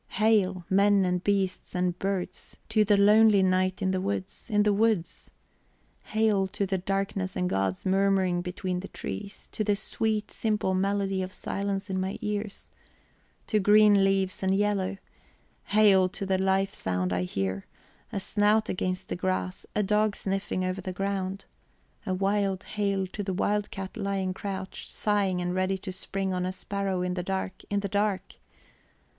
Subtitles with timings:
[0.17, 4.73] "Hail, men and beasts and birds, to the lonely night in the woods, in the
[4.73, 5.29] woods!
[6.05, 11.21] Hail to the darkness and God's murmuring between the trees, to the sweet, simple melody
[11.21, 12.67] of silence in my ears,
[13.45, 14.97] to green leaves and yellow!
[15.65, 17.67] Hail to the life sound I hear;
[18.11, 21.45] a snout against the grass, a dog sniffing over the ground!
[22.07, 26.51] A wild hail to the wildcat lying crouched, sighting and ready to spring on a
[26.51, 28.37] sparrow in the dark, in the dark!